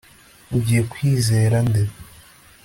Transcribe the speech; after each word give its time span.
Ugiye 0.57 0.81
kwizera 0.91 1.57
nde 1.67 1.81